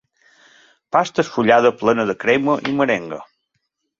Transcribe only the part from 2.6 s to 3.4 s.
i merenga